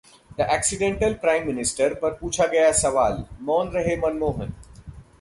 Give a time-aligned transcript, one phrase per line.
[0.37, 4.53] The Accidental Prime Minister पर पूछा गया सवाल, मौन रहे मनमोहन